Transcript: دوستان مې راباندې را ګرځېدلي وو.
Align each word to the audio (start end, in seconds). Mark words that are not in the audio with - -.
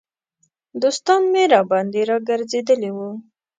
دوستان 0.81 1.21
مې 1.31 1.43
راباندې 1.53 2.01
را 2.09 2.17
ګرځېدلي 2.29 2.91
وو. 2.93 3.09